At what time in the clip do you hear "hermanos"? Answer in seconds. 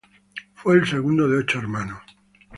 1.59-2.01